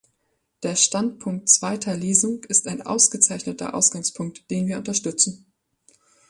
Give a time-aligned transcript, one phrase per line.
[0.63, 5.45] Der Standpunkt zweiter Lesung ist ein ausgezeichneter Ausgangspunkt, den wir unterstützen.